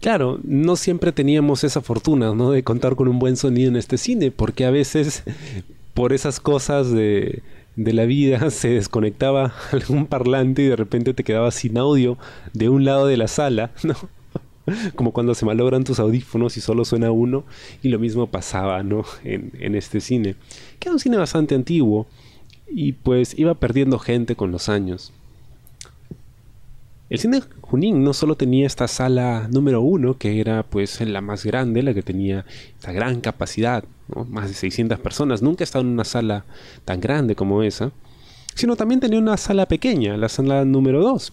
Claro, 0.00 0.38
no 0.44 0.76
siempre 0.76 1.12
teníamos 1.12 1.64
esa 1.64 1.80
fortuna, 1.80 2.34
¿no? 2.34 2.50
De 2.50 2.62
contar 2.62 2.94
con 2.94 3.08
un 3.08 3.18
buen 3.18 3.36
sonido 3.36 3.70
en 3.70 3.76
este 3.76 3.98
cine, 3.98 4.30
porque 4.30 4.66
a 4.66 4.70
veces 4.70 5.24
por 5.94 6.12
esas 6.12 6.40
cosas 6.40 6.90
de, 6.92 7.42
de 7.76 7.92
la 7.92 8.04
vida 8.04 8.50
se 8.50 8.68
desconectaba 8.68 9.54
algún 9.72 10.06
parlante 10.06 10.62
y 10.62 10.66
de 10.66 10.76
repente 10.76 11.14
te 11.14 11.24
quedabas 11.24 11.54
sin 11.54 11.78
audio 11.78 12.18
de 12.52 12.68
un 12.68 12.84
lado 12.84 13.06
de 13.06 13.16
la 13.16 13.28
sala, 13.28 13.70
¿no? 13.82 13.94
Como 14.94 15.12
cuando 15.12 15.34
se 15.34 15.44
malogran 15.44 15.84
tus 15.84 15.98
audífonos 15.98 16.56
y 16.56 16.62
solo 16.62 16.86
suena 16.86 17.10
uno, 17.10 17.44
y 17.82 17.90
lo 17.90 17.98
mismo 17.98 18.28
pasaba, 18.28 18.82
¿no? 18.82 19.04
En, 19.22 19.52
en 19.60 19.74
este 19.74 20.00
cine. 20.00 20.36
Que 20.78 20.88
era 20.88 20.94
un 20.94 21.00
cine 21.00 21.18
bastante 21.18 21.54
antiguo 21.54 22.06
y 22.66 22.92
pues 22.92 23.38
iba 23.38 23.52
perdiendo 23.54 23.98
gente 23.98 24.36
con 24.36 24.50
los 24.50 24.70
años. 24.70 25.12
El 27.10 27.18
cine 27.18 27.42
Junín 27.60 28.02
no 28.02 28.14
solo 28.14 28.34
tenía 28.34 28.66
esta 28.66 28.88
sala 28.88 29.46
número 29.50 29.82
uno, 29.82 30.16
que 30.16 30.40
era 30.40 30.62
pues 30.62 31.00
la 31.02 31.20
más 31.20 31.44
grande, 31.44 31.82
la 31.82 31.92
que 31.92 32.02
tenía 32.02 32.46
esta 32.76 32.92
gran 32.92 33.20
capacidad, 33.20 33.84
más 34.28 34.48
de 34.48 34.54
600 34.54 34.98
personas, 35.00 35.42
nunca 35.42 35.64
he 35.64 35.78
en 35.78 35.86
una 35.86 36.04
sala 36.04 36.46
tan 36.86 37.00
grande 37.00 37.34
como 37.34 37.62
esa, 37.62 37.92
sino 38.54 38.74
también 38.74 39.00
tenía 39.00 39.18
una 39.18 39.36
sala 39.36 39.66
pequeña, 39.66 40.16
la 40.16 40.30
sala 40.30 40.64
número 40.64 41.02
2, 41.02 41.32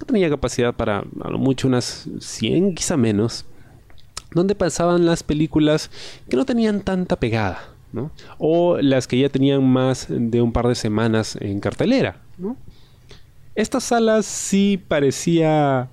que 0.00 0.04
tenía 0.04 0.28
capacidad 0.28 0.74
para 0.74 0.98
a 0.98 1.30
lo 1.30 1.38
mucho 1.38 1.68
unas 1.68 2.08
100, 2.18 2.74
quizá 2.74 2.96
menos, 2.96 3.44
donde 4.32 4.56
pasaban 4.56 5.06
las 5.06 5.22
películas 5.22 5.90
que 6.28 6.36
no 6.36 6.44
tenían 6.44 6.80
tanta 6.80 7.14
pegada, 7.16 7.68
o 8.38 8.78
las 8.78 9.06
que 9.06 9.18
ya 9.18 9.28
tenían 9.28 9.64
más 9.64 10.06
de 10.08 10.42
un 10.42 10.52
par 10.52 10.66
de 10.66 10.74
semanas 10.74 11.38
en 11.40 11.60
cartelera. 11.60 12.20
Esta 13.54 13.78
sala 13.80 14.22
sí 14.22 14.82
parecía, 14.88 15.88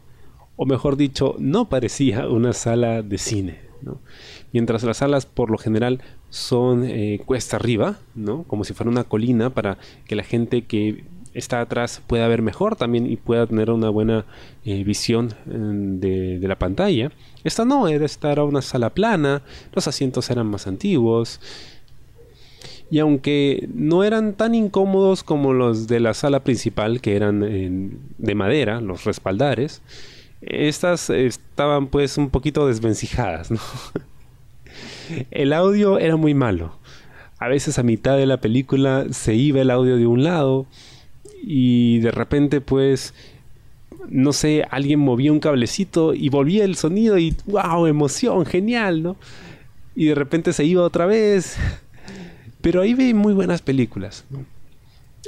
o 0.56 0.65
mejor 0.65 0.98
dicho, 0.98 1.36
no 1.38 1.70
parecía 1.70 2.27
una 2.27 2.53
sala 2.53 3.03
de 3.03 3.18
cine. 3.18 3.60
Mientras 4.51 4.84
las 4.84 4.98
salas 4.98 5.25
por 5.25 5.50
lo 5.50 5.58
general 5.58 6.01
son 6.30 6.84
eh, 6.86 7.22
cuesta 7.25 7.58
arriba, 7.58 7.98
¿no? 8.15 8.44
Como 8.44 8.63
si 8.63 8.74
fuera 8.74 8.89
una 8.89 9.03
colina 9.03 9.51
para 9.51 9.77
que 10.06 10.15
la 10.15 10.24
gente 10.24 10.63
que 10.63 11.03
está 11.34 11.62
atrás 11.62 12.01
pueda 12.06 12.27
ver 12.27 12.41
mejor 12.41 12.75
también 12.75 13.10
y 13.10 13.15
pueda 13.15 13.48
tener 13.48 13.72
una 13.72 13.89
buena 13.89 14.25
eh, 14.65 14.84
visión 14.84 15.34
mm, 15.46 16.00
de, 16.00 16.39
la 16.41 16.58
pantalla. 16.58 17.12
Esta 17.44 17.63
no, 17.65 17.88
era 17.88 18.06
estar 18.06 18.39
a 18.39 18.44
una 18.44 18.62
sala 18.62 18.89
plana, 18.89 19.44
los 19.74 19.88
asientos 19.88 20.30
eran 20.30 20.48
más 20.48 20.68
antiguos. 20.68 21.39
Y 22.92 23.00
aunque 23.00 23.70
no 23.74 24.04
eran 24.04 24.34
tan 24.34 24.54
incómodos 24.54 25.24
como 25.24 25.54
los 25.54 25.88
de 25.88 26.02
la 26.02 26.14
sala 26.14 26.44
principal, 26.44 27.00
que 27.00 27.16
eran 27.16 27.40
de 28.18 28.36
madera, 28.36 28.82
los 28.82 29.06
respaldares, 29.06 29.82
estas 30.42 31.10
estaban 31.10 31.88
pues 31.88 32.18
un 32.18 32.30
poquito 32.30 32.68
desvencijadas. 32.68 33.50
El 35.32 35.54
audio 35.54 36.00
era 36.00 36.18
muy 36.18 36.34
malo. 36.34 36.76
A 37.40 37.48
veces 37.48 37.80
a 37.80 37.84
mitad 37.84 38.18
de 38.18 38.26
la 38.26 38.42
película 38.42 39.06
se 39.12 39.36
iba 39.36 39.62
el 39.62 39.72
audio 39.72 39.98
de 39.98 40.06
un 40.06 40.24
lado 40.24 40.68
y 41.42 42.00
de 42.00 42.12
repente 42.12 42.62
pues 42.62 43.16
no 44.10 44.34
sé, 44.34 44.66
alguien 44.70 45.00
movía 45.00 45.32
un 45.32 45.40
cablecito 45.40 46.14
y 46.14 46.30
volvía 46.30 46.66
el 46.66 46.76
sonido 46.76 47.18
y 47.18 47.36
wow, 47.46 47.88
emoción, 47.88 48.46
genial, 48.46 49.02
¿no? 49.02 49.16
Y 49.96 50.06
de 50.08 50.16
repente 50.16 50.54
se 50.54 50.66
iba 50.66 50.84
otra 50.84 51.06
vez. 51.06 51.58
Pero 52.62 52.82
ahí 52.82 52.94
vi 52.94 53.13
muy 53.13 53.34
buenas 53.34 53.62
películas. 53.62 54.25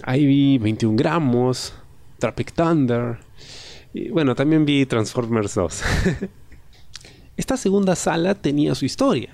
Ahí 0.03 0.25
vi 0.25 0.57
21 0.57 0.95
gramos, 0.95 1.73
Tropic 2.19 2.53
Thunder. 2.53 3.17
Y 3.93 4.09
bueno, 4.09 4.35
también 4.35 4.65
vi 4.65 4.85
Transformers 4.85 5.55
2. 5.55 5.83
Esta 7.37 7.57
segunda 7.57 7.95
sala 7.95 8.35
tenía 8.35 8.75
su 8.75 8.85
historia 8.85 9.29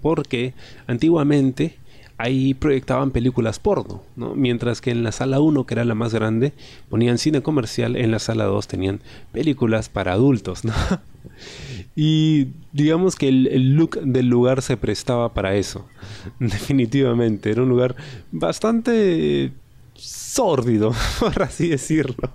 porque 0.00 0.54
antiguamente 0.86 1.76
ahí 2.18 2.54
proyectaban 2.54 3.10
películas 3.10 3.58
porno, 3.58 4.02
mientras 4.16 4.80
que 4.80 4.90
en 4.90 5.02
la 5.02 5.12
sala 5.12 5.40
1, 5.40 5.66
que 5.66 5.74
era 5.74 5.84
la 5.84 5.94
más 5.94 6.14
grande, 6.14 6.52
ponían 6.88 7.18
cine 7.18 7.42
comercial, 7.42 7.96
en 7.96 8.10
la 8.10 8.18
sala 8.18 8.44
2 8.44 8.68
tenían 8.68 9.00
películas 9.32 9.88
para 9.88 10.12
adultos. 10.12 10.62
Y 11.94 12.48
digamos 12.72 13.16
que 13.16 13.28
el, 13.28 13.74
look 13.74 14.00
del 14.00 14.26
lugar 14.26 14.62
se 14.62 14.76
prestaba 14.76 15.34
para 15.34 15.54
eso. 15.56 15.86
Definitivamente. 16.38 17.50
Era 17.50 17.62
un 17.62 17.68
lugar 17.68 17.96
bastante 18.30 19.52
sórdido, 19.94 20.94
por 21.20 21.42
así 21.42 21.68
decirlo. 21.68 22.30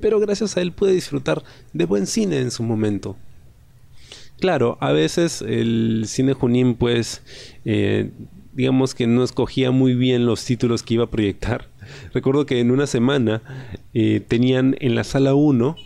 Pero 0.00 0.20
gracias 0.20 0.56
a 0.56 0.62
él 0.62 0.72
pude 0.72 0.92
disfrutar 0.92 1.42
de 1.72 1.84
buen 1.84 2.06
cine 2.06 2.38
en 2.38 2.50
su 2.50 2.62
momento. 2.62 3.16
Claro, 4.40 4.76
a 4.80 4.92
veces 4.92 5.42
el 5.42 6.04
cine 6.06 6.34
Junín 6.34 6.74
pues 6.74 7.22
eh, 7.64 8.10
digamos 8.54 8.94
que 8.94 9.06
no 9.06 9.24
escogía 9.24 9.70
muy 9.70 9.94
bien 9.94 10.26
los 10.26 10.44
títulos 10.44 10.82
que 10.82 10.94
iba 10.94 11.04
a 11.04 11.10
proyectar. 11.10 11.68
Recuerdo 12.12 12.46
que 12.46 12.60
en 12.60 12.70
una 12.70 12.86
semana 12.86 13.42
eh, 13.92 14.20
tenían 14.20 14.76
en 14.80 14.94
la 14.94 15.04
sala 15.04 15.34
1 15.34 15.76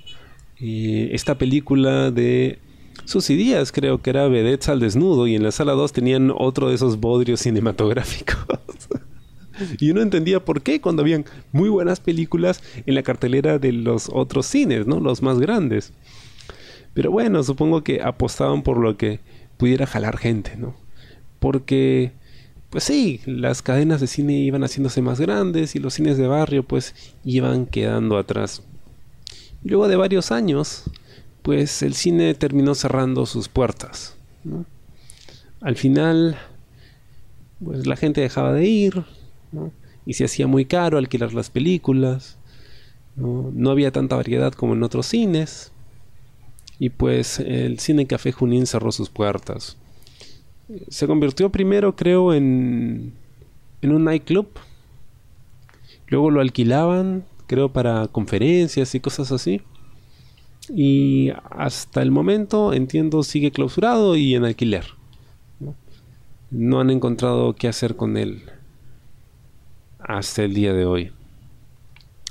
eh, 0.60 1.10
esta 1.12 1.38
película 1.38 2.10
de 2.10 2.58
Susy 3.04 3.36
Díaz, 3.36 3.72
creo 3.72 4.02
que 4.02 4.10
era 4.10 4.28
Vedettes 4.28 4.68
al 4.68 4.80
desnudo, 4.80 5.26
y 5.26 5.34
en 5.34 5.42
la 5.42 5.52
sala 5.52 5.72
2 5.72 5.92
tenían 5.92 6.32
otro 6.36 6.68
de 6.68 6.74
esos 6.74 6.98
bodrios 6.98 7.40
cinematográficos. 7.40 8.36
y 9.78 9.90
uno 9.90 10.02
entendía 10.02 10.44
por 10.44 10.62
qué 10.62 10.80
cuando 10.80 11.02
habían 11.02 11.24
muy 11.52 11.68
buenas 11.68 12.00
películas 12.00 12.62
en 12.86 12.94
la 12.94 13.02
cartelera 13.02 13.58
de 13.58 13.72
los 13.72 14.10
otros 14.12 14.46
cines, 14.46 14.86
¿no? 14.86 15.00
Los 15.00 15.22
más 15.22 15.38
grandes. 15.38 15.92
Pero 16.94 17.10
bueno, 17.10 17.42
supongo 17.42 17.84
que 17.84 18.02
apostaban 18.02 18.62
por 18.62 18.78
lo 18.78 18.96
que 18.96 19.20
pudiera 19.56 19.86
jalar 19.86 20.18
gente, 20.18 20.56
¿no? 20.56 20.74
Porque 21.38 22.12
pues 22.70 22.84
sí, 22.84 23.20
las 23.24 23.62
cadenas 23.62 24.00
de 24.00 24.06
cine 24.06 24.34
iban 24.34 24.62
haciéndose 24.62 25.00
más 25.00 25.20
grandes 25.20 25.74
y 25.74 25.78
los 25.78 25.94
cines 25.94 26.18
de 26.18 26.26
barrio 26.26 26.62
pues 26.62 26.94
iban 27.24 27.64
quedando 27.66 28.18
atrás. 28.18 28.62
Luego 29.64 29.88
de 29.88 29.96
varios 29.96 30.30
años, 30.32 30.84
pues 31.42 31.82
el 31.82 31.94
cine 31.94 32.34
terminó 32.34 32.74
cerrando 32.74 33.24
sus 33.24 33.48
puertas. 33.48 34.16
Al 35.60 35.76
final, 35.76 36.36
pues 37.64 37.86
la 37.86 37.96
gente 37.96 38.20
dejaba 38.20 38.52
de 38.52 38.66
ir 38.66 39.04
y 40.04 40.14
se 40.14 40.26
hacía 40.26 40.46
muy 40.46 40.66
caro 40.66 40.98
alquilar 40.98 41.32
las 41.32 41.48
películas. 41.48 42.36
¿no? 43.16 43.50
no 43.52 43.70
había 43.70 43.92
tanta 43.92 44.14
variedad 44.16 44.52
como 44.52 44.74
en 44.74 44.82
otros 44.82 45.06
cines. 45.06 45.72
Y 46.78 46.90
pues 46.90 47.40
el 47.40 47.78
cine 47.78 48.06
Café 48.06 48.30
Junín 48.30 48.66
cerró 48.66 48.92
sus 48.92 49.08
puertas 49.08 49.78
se 50.88 51.06
convirtió 51.06 51.50
primero, 51.50 51.96
creo, 51.96 52.34
en, 52.34 53.14
en 53.82 53.92
un 53.92 54.04
nightclub. 54.04 54.48
Luego 56.08 56.30
lo 56.30 56.40
alquilaban, 56.40 57.24
creo, 57.46 57.72
para 57.72 58.08
conferencias 58.08 58.94
y 58.94 59.00
cosas 59.00 59.32
así. 59.32 59.62
Y 60.68 61.30
hasta 61.50 62.02
el 62.02 62.10
momento, 62.10 62.72
entiendo, 62.72 63.22
sigue 63.22 63.50
clausurado 63.50 64.16
y 64.16 64.34
en 64.34 64.44
alquiler. 64.44 64.84
¿no? 66.50 66.80
han 66.80 66.90
encontrado 66.90 67.54
qué 67.54 67.68
hacer 67.68 67.96
con 67.96 68.16
él 68.16 68.42
hasta 69.98 70.44
el 70.44 70.54
día 70.54 70.72
de 70.72 70.84
hoy. 70.84 71.12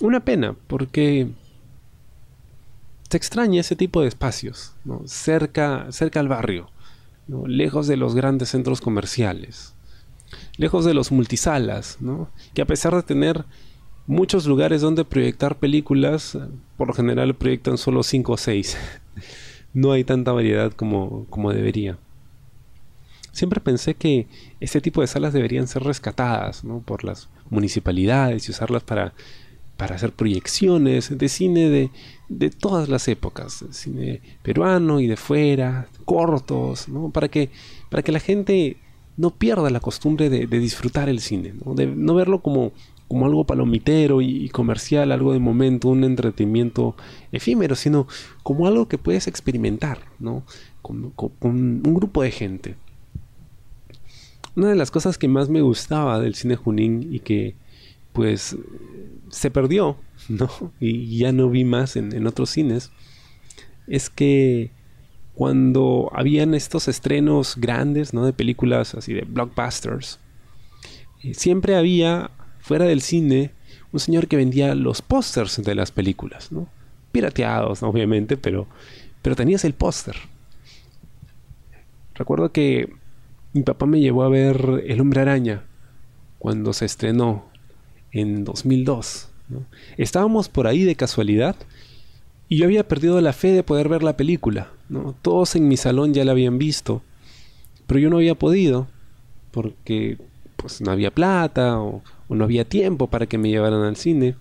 Una 0.01 0.23
pena, 0.23 0.55
porque 0.67 1.27
se 3.09 3.17
extraña 3.17 3.61
ese 3.61 3.75
tipo 3.75 4.01
de 4.01 4.07
espacios, 4.07 4.75
cerca, 5.05 5.91
cerca 5.91 6.19
al 6.19 6.27
barrio 6.27 6.69
lejos 7.27 7.87
de 7.87 7.97
los 7.97 8.15
grandes 8.15 8.49
centros 8.49 8.81
comerciales, 8.81 9.73
lejos 10.57 10.85
de 10.85 10.93
los 10.93 11.11
multisalas, 11.11 11.97
que 12.53 12.61
a 12.61 12.65
pesar 12.65 12.95
de 12.95 13.03
tener 13.03 13.45
muchos 14.07 14.45
lugares 14.47 14.81
donde 14.81 15.05
proyectar 15.05 15.57
películas, 15.57 16.37
por 16.77 16.87
lo 16.87 16.93
general 16.93 17.35
proyectan 17.35 17.77
solo 17.77 18.03
5 18.03 18.31
o 18.31 18.37
6. 18.37 18.77
no 19.73 19.91
hay 19.91 20.03
tanta 20.03 20.31
variedad 20.31 20.71
como, 20.71 21.25
como 21.29 21.53
debería. 21.53 21.97
Siempre 23.31 23.61
pensé 23.61 23.93
que 23.93 24.27
este 24.59 24.81
tipo 24.81 25.01
de 25.01 25.07
salas 25.07 25.33
deberían 25.33 25.67
ser 25.67 25.83
rescatadas 25.83 26.63
por 26.85 27.03
las 27.03 27.29
municipalidades 27.51 28.47
y 28.47 28.51
usarlas 28.51 28.81
para 28.81 29.13
para 29.77 29.95
hacer 29.95 30.11
proyecciones 30.11 31.15
de 31.15 31.29
cine 31.29 31.69
de, 31.69 31.91
de 32.29 32.49
todas 32.49 32.89
las 32.89 33.07
épocas, 33.07 33.63
cine 33.71 34.21
peruano 34.41 34.99
y 34.99 35.07
de 35.07 35.15
fuera, 35.15 35.87
cortos, 36.03 36.89
¿no? 36.89 37.11
Para 37.11 37.29
que, 37.29 37.51
para 37.89 38.03
que 38.03 38.11
la 38.11 38.19
gente 38.19 38.77
no 39.17 39.31
pierda 39.31 39.69
la 39.69 39.79
costumbre 39.79 40.29
de, 40.29 40.45
disfrutar 40.47 41.09
el 41.09 41.19
cine, 41.19 41.53
¿no? 41.65 41.73
de 41.73 41.87
no 41.87 42.13
verlo 42.13 42.41
como, 42.41 42.71
como 43.07 43.25
algo 43.25 43.45
palomitero 43.45 44.21
y, 44.21 44.49
comercial, 44.49 45.11
algo 45.11 45.33
de 45.33 45.39
momento, 45.39 45.89
un 45.89 46.03
entretenimiento 46.03 46.95
efímero, 47.31 47.75
sino 47.75 48.07
como 48.43 48.67
algo 48.67 48.87
que 48.87 48.99
puedes 48.99 49.27
experimentar, 49.27 49.99
¿no? 50.19 50.43
Con, 50.81 51.13
un 51.41 51.93
grupo 51.93 52.21
de 52.21 52.31
gente. 52.31 52.75
Una 54.55 54.69
de 54.69 54.75
las 54.75 54.91
cosas 54.91 55.17
que 55.17 55.27
más 55.27 55.49
me 55.49 55.61
gustaba 55.61 56.19
del 56.19 56.35
cine 56.35 56.55
Junín 56.55 57.09
y 57.11 57.19
que 57.19 57.55
pues 58.13 58.55
se 59.29 59.51
perdió, 59.51 59.97
¿no? 60.29 60.49
Y 60.79 61.17
ya 61.17 61.31
no 61.31 61.49
vi 61.49 61.63
más 61.63 61.95
en, 61.95 62.25
otros 62.27 62.49
cines, 62.49 62.91
es 63.87 64.09
que 64.09 64.71
cuando 65.33 66.09
habían 66.13 66.53
estos 66.53 66.87
estrenos 66.87 67.55
grandes, 67.57 68.13
¿no? 68.13 68.25
De 68.25 68.33
películas 68.33 68.95
así 68.95 69.13
de 69.13 69.21
blockbusters, 69.21 70.19
eh, 71.23 71.33
siempre 71.33 71.75
había 71.75 72.31
fuera 72.59 72.85
del 72.85 73.01
cine 73.01 73.51
un 73.91 73.99
señor 73.99 74.27
que 74.27 74.35
vendía 74.35 74.75
los 74.75 75.01
pósters 75.01 75.61
de 75.63 75.75
las 75.75 75.91
películas, 75.91 76.51
¿no? 76.51 76.67
Pirateados, 77.11 77.83
obviamente, 77.83 78.35
pero, 78.35 78.67
pero 79.21 79.35
tenías 79.35 79.63
el 79.63 79.73
póster. 79.73 80.15
Recuerdo 82.15 82.51
que 82.51 82.93
mi 83.53 83.63
papá 83.63 83.85
me 83.85 83.99
llevó 83.99 84.23
a 84.23 84.29
ver 84.29 84.83
El 84.87 85.01
hombre 85.01 85.21
araña 85.21 85.63
cuando 86.39 86.73
se 86.73 86.85
estrenó 86.85 87.45
en 88.11 88.43
2002. 88.43 89.29
Estábamos 89.97 90.49
por 90.49 90.67
ahí 90.67 90.83
de 90.83 90.95
casualidad 90.95 91.55
y 92.49 92.57
yo 92.57 92.65
había 92.65 92.87
perdido 92.87 93.19
la 93.21 93.33
fe 93.33 93.51
de 93.51 93.63
poder 93.63 93.89
ver 93.89 94.03
la 94.03 94.17
película. 94.17 94.71
¿no? 94.89 95.15
Todos 95.21 95.55
en 95.55 95.67
mi 95.67 95.77
salón 95.77 96.13
ya 96.13 96.25
la 96.25 96.31
habían 96.31 96.57
visto, 96.57 97.01
pero 97.85 97.99
yo 97.99 98.09
no 98.09 98.17
había 98.17 98.35
podido 98.35 98.87
porque 99.51 100.17
pues 100.55 100.81
no 100.81 100.91
había 100.91 101.11
plata 101.11 101.79
o, 101.79 102.01
no 102.29 102.43
había 102.43 102.65
tiempo 102.65 103.07
para 103.07 103.25
que 103.25 103.37
me 103.37 103.49
llevaran 103.49 103.83
al 103.83 103.95
cine. 103.95 104.35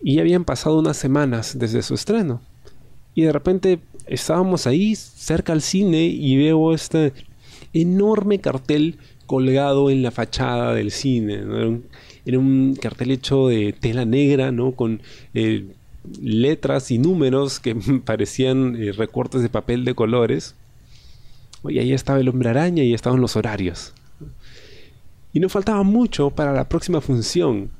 Y 0.00 0.20
habían 0.20 0.44
pasado 0.44 0.78
unas 0.78 0.96
semanas 0.96 1.58
desde 1.58 1.82
su 1.82 1.94
estreno. 1.94 2.40
Y 3.14 3.22
de 3.22 3.32
repente 3.32 3.80
estábamos 4.06 4.66
ahí 4.66 4.94
cerca 4.94 5.52
al 5.52 5.62
cine 5.62 6.04
y 6.04 6.36
veo 6.36 6.72
este 6.72 7.12
enorme 7.72 8.38
cartel 8.40 8.98
colgado 9.26 9.90
en 9.90 10.02
la 10.02 10.10
fachada 10.10 10.74
del 10.74 10.90
cine. 10.90 11.44
Era, 12.24 12.38
un, 12.38 12.76
cartel 12.80 13.10
hecho 13.10 13.48
de 13.48 13.72
tela 13.72 14.04
negra, 14.04 14.52
¿no? 14.52 14.72
Con 14.72 15.02
eh, 15.34 15.66
letras 16.20 16.90
y 16.90 16.98
números 16.98 17.60
que 17.60 17.74
parecían 18.04 18.76
eh, 18.76 18.92
recortes 18.92 19.42
de 19.42 19.48
papel 19.48 19.84
de 19.84 19.94
colores. 19.94 20.54
Y 21.68 21.78
ahí 21.78 21.92
estaba 21.92 22.20
el 22.20 22.28
hombre 22.28 22.50
araña 22.50 22.82
y 22.84 22.94
estaban 22.94 23.20
los 23.20 23.36
horarios. 23.36 23.92
Y 25.32 25.40
no 25.40 25.48
faltaba 25.48 25.82
mucho 25.82 26.30
para 26.30 26.52
la 26.52 26.68
próxima 26.68 27.00
función. 27.00 27.70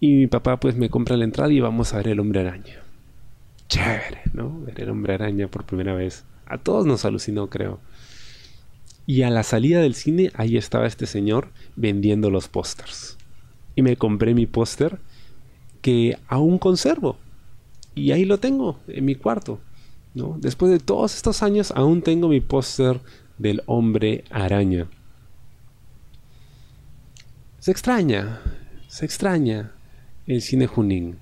Y 0.00 0.14
mi 0.14 0.26
papá 0.26 0.58
pues 0.58 0.76
me 0.76 0.88
compra 0.88 1.16
la 1.16 1.24
entrada 1.24 1.52
y 1.52 1.60
vamos 1.60 1.92
a 1.92 1.98
ver 1.98 2.08
el 2.08 2.20
hombre 2.20 2.40
araña. 2.40 2.82
Chévere, 3.68 4.22
¿no? 4.32 4.60
Ver 4.60 4.80
el 4.80 4.90
hombre 4.90 5.14
araña 5.14 5.48
por 5.48 5.64
primera 5.64 5.94
vez. 5.94 6.24
A 6.46 6.56
todos 6.56 6.86
nos 6.86 7.04
alucinó, 7.04 7.48
creo. 7.48 7.80
Y 9.08 9.22
a 9.22 9.30
la 9.30 9.42
salida 9.42 9.80
del 9.80 9.94
cine, 9.94 10.30
ahí 10.34 10.58
estaba 10.58 10.86
este 10.86 11.06
señor 11.06 11.48
vendiendo 11.76 12.28
los 12.28 12.48
pósters. 12.48 13.16
Y 13.74 13.80
me 13.80 13.96
compré 13.96 14.34
mi 14.34 14.44
póster 14.44 14.98
que 15.80 16.18
aún 16.28 16.58
conservo. 16.58 17.16
Y 17.94 18.12
ahí 18.12 18.26
lo 18.26 18.38
tengo, 18.38 18.78
en 18.86 19.06
mi 19.06 19.14
cuarto. 19.14 19.60
¿no? 20.12 20.36
Después 20.38 20.70
de 20.70 20.78
todos 20.78 21.16
estos 21.16 21.42
años, 21.42 21.72
aún 21.74 22.02
tengo 22.02 22.28
mi 22.28 22.42
póster 22.42 23.00
del 23.38 23.62
hombre 23.64 24.24
araña. 24.28 24.88
Se 27.60 27.70
extraña, 27.70 28.42
se 28.88 29.06
extraña 29.06 29.72
el 30.26 30.42
cine 30.42 30.66
Junín. 30.66 31.16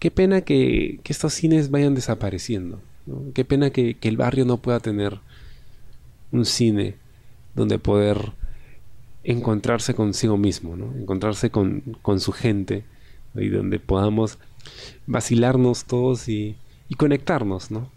Qué 0.00 0.10
pena 0.10 0.40
que, 0.40 0.98
estos 1.04 1.32
cines 1.32 1.70
vayan 1.70 1.94
desapareciendo. 1.94 2.80
Qué 3.34 3.44
pena 3.44 3.70
que, 3.70 3.96
que 3.96 4.08
el 4.08 4.16
barrio 4.16 4.44
no 4.44 4.56
pueda 4.56 4.80
tener 4.80 5.20
un 6.32 6.44
cine 6.44 6.96
donde 7.54 7.78
poder 7.78 8.32
encontrarse 9.24 9.94
consigo 9.94 10.36
mismo, 10.36 10.76
¿no? 10.76 10.94
encontrarse 10.96 11.50
con, 11.50 11.82
su 12.18 12.32
gente 12.32 12.84
y 13.34 13.48
donde 13.48 13.80
podamos 13.80 14.38
vacilarnos 15.06 15.84
todos 15.84 16.28
y, 16.28 16.56
conectarnos 16.96 17.70
¿no? 17.70 17.90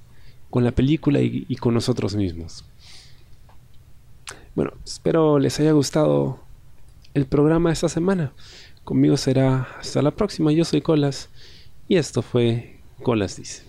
con 0.50 0.64
la 0.64 0.72
película 0.72 1.22
y, 1.22 1.46
y, 1.48 1.56
con 1.58 1.76
nosotros 1.76 2.16
mismos. 2.16 2.66
Bueno, 4.56 4.74
espero 4.84 5.38
les 5.38 5.60
haya 5.60 5.72
gustado 5.72 6.40
el 7.14 7.28
programa 7.28 7.70
de 7.70 7.74
esta 7.74 7.90
semana. 7.90 8.34
Conmigo 8.84 9.18
será 9.18 9.68
hasta 9.80 10.02
la 10.02 10.12
próxima. 10.12 10.52
Yo 10.52 10.66
soy 10.66 10.82
Colas 10.82 11.30
Y 11.88 11.98
esto 11.98 12.24
fue 12.24 12.80
Colas 13.04 13.38
Dice. 13.38 13.69